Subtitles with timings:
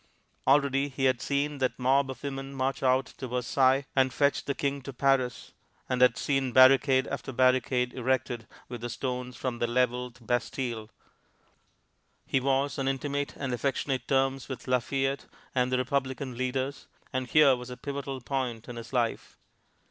[0.47, 4.55] Already, he had seen that mob of women march out to Versailles and fetch the
[4.55, 5.51] King to Paris,
[5.87, 10.89] and had seen barricade after barricade erected with the stones from the leveled Bastile;
[12.25, 17.55] he was on intimate and affectionate terms with Lafayette and the Republican leaders, and here
[17.55, 19.37] was a pivotal point in his life.